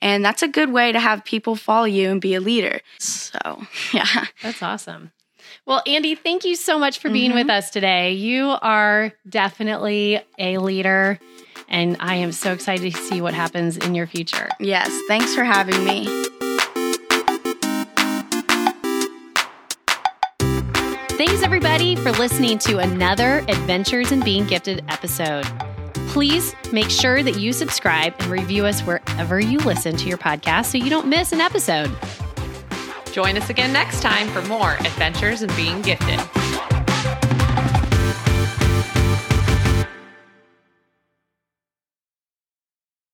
[0.00, 2.80] And that's a good way to have people follow you and be a leader.
[2.98, 3.38] So,
[3.92, 4.26] yeah.
[4.42, 5.12] That's awesome.
[5.66, 7.40] Well, Andy, thank you so much for being mm-hmm.
[7.40, 8.12] with us today.
[8.12, 11.18] You are definitely a leader,
[11.68, 14.48] and I am so excited to see what happens in your future.
[14.60, 16.26] Yes, thanks for having me.
[21.48, 25.46] Everybody, for listening to another Adventures in Being Gifted episode.
[26.08, 30.66] Please make sure that you subscribe and review us wherever you listen to your podcast
[30.66, 31.90] so you don't miss an episode.
[33.12, 36.20] Join us again next time for more Adventures in Being Gifted.